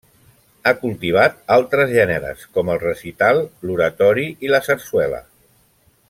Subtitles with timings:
[0.65, 5.21] Ha cultivat altres gèneres, com el recital, l'oratori i la sarsuela.